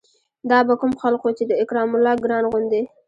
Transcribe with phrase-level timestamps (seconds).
[0.49, 2.81] دا به کوم خلق وو چې د اکرام الله ګران غوندې